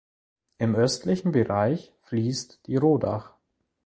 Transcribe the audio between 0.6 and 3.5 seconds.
östlichen Bereich fließt die Rodach.